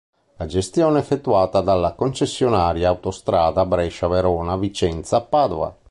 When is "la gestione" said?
0.37-0.97